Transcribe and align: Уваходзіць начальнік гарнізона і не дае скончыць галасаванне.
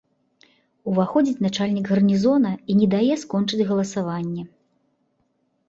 Уваходзіць 0.91 1.43
начальнік 1.47 1.85
гарнізона 1.91 2.51
і 2.71 2.79
не 2.81 2.87
дае 2.95 3.13
скончыць 3.27 3.67
галасаванне. 3.73 4.43